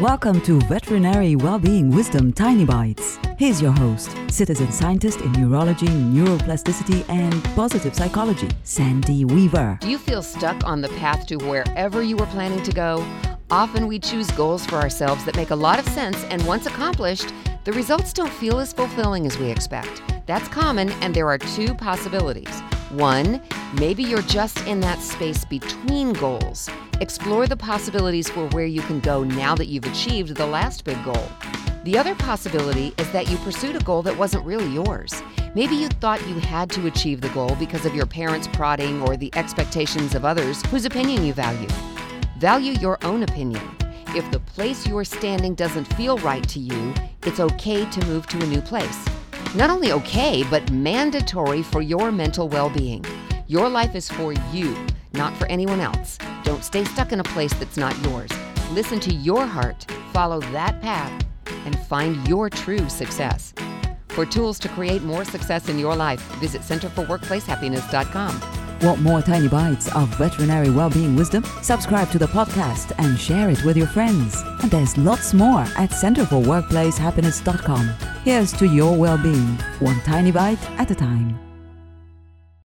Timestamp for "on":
10.64-10.82